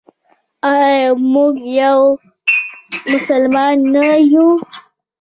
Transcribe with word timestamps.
آیا 0.71 1.11
موږ 1.33 1.55
یو 1.79 1.99
مسلمان 3.11 3.77
نه 3.93 4.07
یو؟ 4.33 4.47